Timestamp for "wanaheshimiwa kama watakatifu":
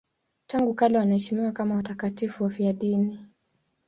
0.97-2.43